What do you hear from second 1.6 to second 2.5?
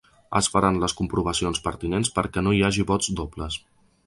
pertinents perquè